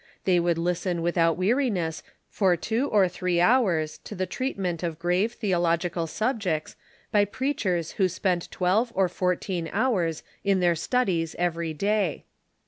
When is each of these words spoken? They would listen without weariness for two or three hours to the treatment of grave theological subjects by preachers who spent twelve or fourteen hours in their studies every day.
They 0.23 0.39
would 0.39 0.57
listen 0.57 1.03
without 1.03 1.37
weariness 1.37 2.01
for 2.27 2.57
two 2.57 2.87
or 2.89 3.07
three 3.07 3.39
hours 3.39 3.99
to 3.99 4.15
the 4.15 4.25
treatment 4.25 4.81
of 4.81 4.97
grave 4.97 5.33
theological 5.33 6.07
subjects 6.07 6.75
by 7.11 7.23
preachers 7.25 7.91
who 7.91 8.09
spent 8.09 8.49
twelve 8.49 8.91
or 8.95 9.07
fourteen 9.07 9.69
hours 9.71 10.23
in 10.43 10.59
their 10.59 10.75
studies 10.75 11.35
every 11.37 11.75
day. 11.75 12.25